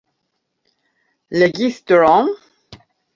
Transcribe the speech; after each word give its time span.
Registron? 1.41 2.25